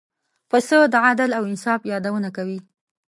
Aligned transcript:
پسه 0.49 0.77
د 0.93 0.95
عدل 1.07 1.29
او 1.37 1.43
انصاف 1.49 1.81
یادونه 1.91 2.29
کوي. 2.37 2.59